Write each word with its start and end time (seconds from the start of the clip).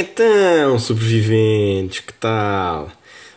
Então, 0.00 0.78
sobreviventes, 0.78 1.98
que 1.98 2.12
tal? 2.12 2.88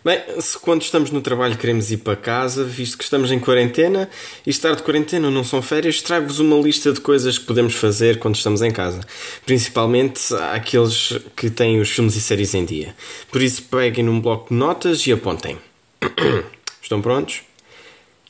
Bem, 0.05 0.21
se 0.39 0.59
quando 0.59 0.83
estamos 0.83 1.09
no 1.09 1.19
trabalho 1.19 1.57
queremos 1.57 1.91
ir 1.91 1.97
para 1.97 2.15
casa, 2.15 2.63
visto 2.63 2.99
que 2.99 3.03
estamos 3.03 3.31
em 3.31 3.39
quarentena, 3.39 4.07
e 4.45 4.51
estar 4.51 4.75
de 4.75 4.83
quarentena 4.83 5.31
não 5.31 5.43
são 5.43 5.59
férias, 5.59 6.03
trago-vos 6.03 6.39
uma 6.39 6.55
lista 6.57 6.93
de 6.93 7.01
coisas 7.01 7.39
que 7.39 7.45
podemos 7.45 7.73
fazer 7.73 8.19
quando 8.19 8.35
estamos 8.35 8.61
em 8.61 8.69
casa. 8.69 8.99
Principalmente 9.43 10.21
aqueles 10.53 11.17
que 11.35 11.49
têm 11.49 11.81
os 11.81 11.89
filmes 11.89 12.15
e 12.15 12.21
séries 12.21 12.53
em 12.53 12.63
dia. 12.63 12.95
Por 13.31 13.41
isso, 13.41 13.63
peguem 13.63 14.05
num 14.05 14.21
bloco 14.21 14.49
de 14.49 14.55
notas 14.55 15.07
e 15.07 15.11
apontem. 15.11 15.57
Estão 16.79 17.01
prontos? 17.01 17.41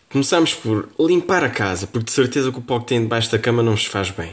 Começamos 0.09 0.53
por 0.53 0.89
limpar 0.97 1.43
a 1.43 1.49
casa, 1.49 1.85
porque 1.85 2.05
de 2.05 2.11
certeza 2.11 2.49
que 2.49 2.59
o 2.59 2.61
pó 2.61 2.79
que 2.79 2.87
tem 2.87 3.01
debaixo 3.01 3.29
da 3.29 3.39
cama 3.39 3.61
não 3.61 3.73
vos 3.73 3.85
faz 3.85 4.09
bem. 4.09 4.31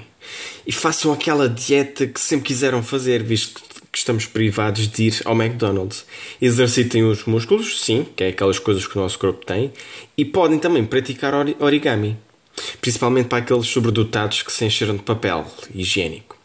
E 0.67 0.73
façam 0.73 1.13
aquela 1.13 1.49
dieta 1.49 2.07
que 2.07 2.21
sempre 2.21 2.47
quiseram 2.47 2.83
fazer, 2.83 3.23
visto 3.23 3.63
que 3.63 3.68
estamos 3.97 4.27
privados 4.27 4.89
de 4.89 5.05
ir 5.05 5.23
ao 5.25 5.35
McDonald's. 5.35 6.05
Exercitem 6.41 7.05
os 7.05 7.25
músculos, 7.25 7.81
sim, 7.81 8.07
que 8.15 8.25
é 8.25 8.29
aquelas 8.29 8.59
coisas 8.59 8.87
que 8.87 8.99
o 8.99 9.01
nosso 9.01 9.19
corpo 9.19 9.45
tem, 9.45 9.73
e 10.17 10.25
podem 10.25 10.59
também 10.59 10.85
praticar 10.85 11.33
origami, 11.59 12.17
principalmente 12.81 13.29
para 13.29 13.39
aqueles 13.39 13.67
sobredotados 13.67 14.43
que 14.43 14.53
se 14.53 14.65
encheram 14.65 14.97
de 14.97 15.03
papel 15.03 15.47
higiênico. 15.75 16.37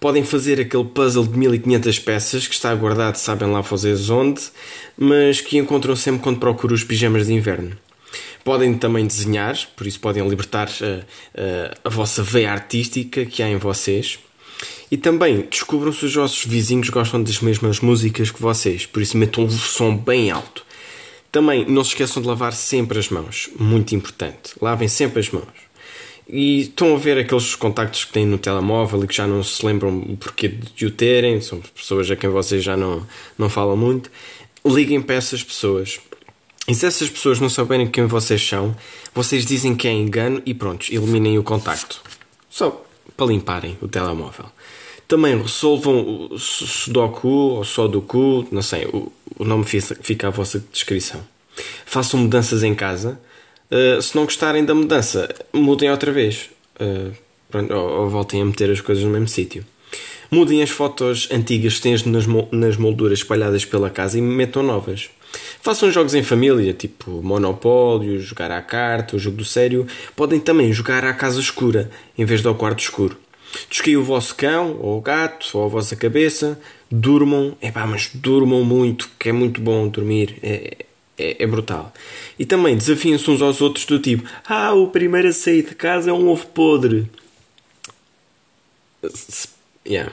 Podem 0.00 0.24
fazer 0.24 0.60
aquele 0.60 0.84
puzzle 0.84 1.24
de 1.24 1.38
1500 1.38 1.98
peças 2.00 2.48
que 2.48 2.54
está 2.54 2.74
guardado, 2.74 3.14
sabem 3.16 3.48
lá 3.48 3.62
fazer 3.62 3.96
onde, 4.10 4.42
mas 4.98 5.40
que 5.40 5.58
encontram 5.58 5.94
sempre 5.94 6.22
quando 6.22 6.40
procuram 6.40 6.74
os 6.74 6.82
pijamas 6.82 7.28
de 7.28 7.32
inverno. 7.32 7.76
Podem 8.44 8.74
também 8.74 9.06
desenhar, 9.06 9.56
por 9.76 9.86
isso 9.86 10.00
podem 10.00 10.28
libertar 10.28 10.68
a, 10.68 10.84
eh, 10.84 11.04
a, 11.36 11.40
eh, 11.40 11.74
a 11.84 11.88
vossa 11.88 12.22
veia 12.22 12.50
artística 12.50 13.24
que 13.24 13.42
há 13.42 13.48
em 13.48 13.56
vocês. 13.56 14.18
E 14.92 14.98
também 14.98 15.40
descubram 15.50 15.90
se 15.90 16.04
os 16.04 16.14
vossos 16.14 16.44
vizinhos 16.44 16.90
gostam 16.90 17.22
das 17.22 17.40
mesmas 17.40 17.80
músicas 17.80 18.30
que 18.30 18.42
vocês, 18.42 18.84
por 18.84 19.00
isso 19.00 19.16
metam 19.16 19.44
um 19.44 19.50
som 19.50 19.96
bem 19.96 20.30
alto. 20.30 20.66
Também 21.32 21.64
não 21.64 21.82
se 21.82 21.92
esqueçam 21.92 22.20
de 22.20 22.28
lavar 22.28 22.52
sempre 22.52 22.98
as 22.98 23.08
mãos, 23.08 23.48
muito 23.58 23.94
importante. 23.94 24.52
Lavem 24.60 24.88
sempre 24.88 25.20
as 25.20 25.30
mãos. 25.30 25.48
E 26.28 26.60
estão 26.60 26.94
a 26.94 26.98
ver 26.98 27.16
aqueles 27.16 27.54
contactos 27.54 28.04
que 28.04 28.12
têm 28.12 28.26
no 28.26 28.36
telemóvel 28.36 29.02
e 29.02 29.06
que 29.06 29.14
já 29.14 29.26
não 29.26 29.42
se 29.42 29.64
lembram 29.64 29.98
o 29.98 30.14
porquê 30.14 30.48
de 30.48 30.84
o 30.84 30.90
terem, 30.90 31.40
são 31.40 31.58
pessoas 31.74 32.10
a 32.10 32.14
quem 32.14 32.28
vocês 32.28 32.62
já 32.62 32.76
não, 32.76 33.06
não 33.38 33.48
falam 33.48 33.78
muito. 33.78 34.10
Liguem 34.62 35.00
para 35.00 35.16
essas 35.16 35.42
pessoas. 35.42 36.00
E 36.68 36.74
se 36.74 36.84
essas 36.84 37.08
pessoas 37.08 37.40
não 37.40 37.48
souberem 37.48 37.86
quem 37.86 38.04
vocês 38.04 38.46
são, 38.46 38.76
vocês 39.14 39.46
dizem 39.46 39.74
que 39.74 39.88
é 39.88 39.92
engano 39.92 40.42
e 40.44 40.52
pronto, 40.52 40.92
eliminem 40.92 41.38
o 41.38 41.42
contacto. 41.42 42.02
Só 42.50 42.84
para 43.16 43.26
limparem 43.26 43.78
o 43.80 43.88
telemóvel. 43.88 44.46
Também 45.08 45.36
resolvam 45.36 46.28
o 46.30 46.38
Sudoku 46.38 47.28
ou 47.28 47.64
Sudoku, 47.64 48.46
não 48.50 48.62
sei, 48.62 48.86
o, 48.86 49.12
o 49.38 49.44
nome 49.44 49.64
fica 49.64 50.28
à 50.28 50.30
vossa 50.30 50.62
descrição. 50.72 51.20
Façam 51.84 52.20
mudanças 52.20 52.62
em 52.62 52.74
casa. 52.74 53.20
Uh, 53.70 54.00
se 54.00 54.14
não 54.14 54.24
gostarem 54.24 54.64
da 54.64 54.74
mudança, 54.74 55.28
mudem 55.52 55.90
outra 55.90 56.12
vez. 56.12 56.50
Uh, 56.80 57.12
pronto, 57.50 57.72
ou, 57.72 58.00
ou, 58.00 58.08
voltem 58.08 58.42
a 58.42 58.44
meter 58.44 58.70
as 58.70 58.80
coisas 58.80 59.04
no 59.04 59.10
mesmo 59.10 59.28
sítio. 59.28 59.64
Mudem 60.30 60.62
as 60.62 60.70
fotos 60.70 61.28
antigas 61.30 61.76
que 61.76 61.82
têm 61.82 61.92
nas, 62.06 62.26
nas 62.50 62.76
molduras 62.76 63.18
espalhadas 63.18 63.64
pela 63.64 63.90
casa 63.90 64.18
e 64.18 64.22
metam 64.22 64.62
novas. 64.62 65.10
Façam 65.60 65.90
jogos 65.90 66.14
em 66.14 66.22
família, 66.22 66.72
tipo 66.72 67.22
Monopólio, 67.22 68.20
jogar 68.20 68.50
à 68.50 68.60
carta, 68.60 69.16
o 69.16 69.18
jogo 69.18 69.38
do 69.38 69.44
sério. 69.44 69.86
Podem 70.16 70.40
também 70.40 70.72
jogar 70.72 71.04
à 71.04 71.12
casa 71.12 71.40
escura, 71.40 71.90
em 72.16 72.24
vez 72.24 72.42
do 72.42 72.54
quarto 72.54 72.80
escuro. 72.80 73.16
Desquiem 73.68 73.96
o 73.96 74.04
vosso 74.04 74.34
cão, 74.34 74.78
ou 74.80 74.98
o 74.98 75.00
gato, 75.00 75.50
ou 75.54 75.64
a 75.64 75.68
vossa 75.68 75.94
cabeça. 75.96 76.60
Durmam, 76.90 77.56
é 77.60 77.70
pá, 77.70 77.86
mas 77.86 78.10
durmam 78.14 78.64
muito, 78.64 79.10
que 79.18 79.28
é 79.28 79.32
muito 79.32 79.60
bom 79.60 79.88
dormir. 79.88 80.38
É, 80.42 80.84
é, 81.18 81.42
é 81.42 81.46
brutal. 81.46 81.92
E 82.38 82.44
também 82.44 82.76
desafiem-se 82.76 83.30
uns 83.30 83.42
aos 83.42 83.60
outros 83.60 83.84
do 83.86 83.98
tipo: 83.98 84.28
Ah, 84.46 84.72
o 84.72 84.88
primeiro 84.88 85.28
a 85.28 85.32
sair 85.32 85.62
de 85.62 85.74
casa 85.74 86.10
é 86.10 86.12
um 86.12 86.28
ovo 86.28 86.46
podre. 86.46 87.10
Yeah. 89.86 90.12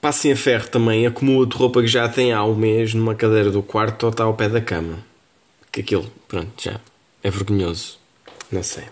Passem 0.00 0.32
a 0.32 0.36
ferro 0.36 0.68
também, 0.68 1.06
acumula 1.06 1.46
de 1.46 1.56
roupa 1.56 1.80
que 1.80 1.86
já 1.86 2.08
tem 2.08 2.32
há 2.32 2.44
um 2.44 2.54
mês 2.54 2.92
numa 2.94 3.14
cadeira 3.14 3.50
do 3.50 3.62
quarto 3.62 4.04
ou 4.04 4.10
está 4.10 4.24
ao 4.24 4.34
pé 4.34 4.48
da 4.48 4.60
cama. 4.60 4.98
Que 5.72 5.80
aquilo, 5.80 6.10
pronto, 6.28 6.62
já 6.62 6.80
é 7.22 7.30
vergonhoso. 7.30 7.98
Não 8.50 8.62
sei. 8.62 8.84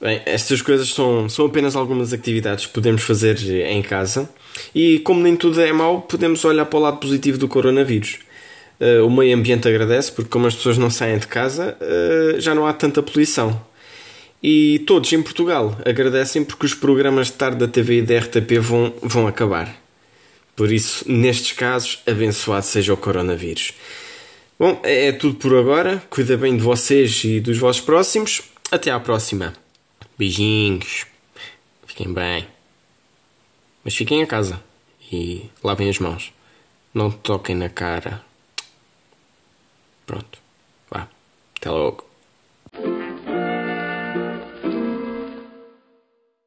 Bem, 0.00 0.22
estas 0.26 0.62
coisas 0.62 0.90
são, 0.90 1.28
são 1.28 1.46
apenas 1.46 1.74
algumas 1.74 2.12
atividades 2.12 2.66
que 2.66 2.72
podemos 2.72 3.02
fazer 3.02 3.36
em 3.66 3.82
casa 3.82 4.30
e, 4.72 5.00
como 5.00 5.20
nem 5.20 5.34
tudo 5.34 5.60
é 5.60 5.72
mau, 5.72 6.02
podemos 6.02 6.44
olhar 6.44 6.66
para 6.66 6.78
o 6.78 6.82
lado 6.82 6.98
positivo 6.98 7.36
do 7.36 7.48
coronavírus. 7.48 8.18
Uh, 8.80 9.04
o 9.04 9.10
meio 9.10 9.36
ambiente 9.36 9.66
agradece 9.66 10.12
porque, 10.12 10.30
como 10.30 10.46
as 10.46 10.54
pessoas 10.54 10.78
não 10.78 10.88
saem 10.88 11.18
de 11.18 11.26
casa, 11.26 11.76
uh, 11.80 12.40
já 12.40 12.54
não 12.54 12.64
há 12.64 12.72
tanta 12.72 13.02
poluição. 13.02 13.60
E 14.40 14.78
todos 14.86 15.12
em 15.12 15.20
Portugal 15.20 15.76
agradecem 15.84 16.44
porque 16.44 16.66
os 16.66 16.74
programas 16.74 17.26
de 17.26 17.32
tarde 17.32 17.58
da 17.58 17.66
TV 17.66 17.98
e 17.98 18.02
da 18.02 18.18
RTP 18.18 18.52
vão, 18.60 18.94
vão 19.02 19.26
acabar. 19.26 19.74
Por 20.54 20.70
isso, 20.70 21.04
nestes 21.10 21.52
casos, 21.52 22.00
abençoado 22.06 22.64
seja 22.64 22.94
o 22.94 22.96
coronavírus. 22.96 23.72
Bom, 24.56 24.78
é, 24.84 25.08
é 25.08 25.12
tudo 25.12 25.34
por 25.34 25.56
agora. 25.56 26.00
Cuida 26.08 26.36
bem 26.36 26.56
de 26.56 26.62
vocês 26.62 27.22
e 27.24 27.40
dos 27.40 27.58
vossos 27.58 27.82
próximos. 27.82 28.42
Até 28.70 28.92
à 28.92 29.00
próxima. 29.00 29.54
Beijinhos. 30.18 31.06
Fiquem 31.86 32.12
bem. 32.12 32.48
Mas 33.84 33.94
fiquem 33.94 34.20
em 34.20 34.26
casa 34.26 34.62
e 35.12 35.48
lavem 35.62 35.88
as 35.88 36.00
mãos. 36.00 36.32
Não 36.92 37.10
toquem 37.10 37.54
na 37.54 37.68
cara. 37.68 38.24
Pronto. 40.04 40.47